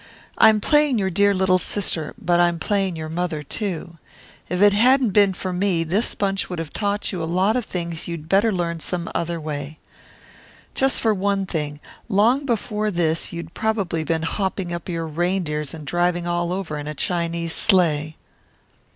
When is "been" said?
5.11-5.31, 14.03-14.23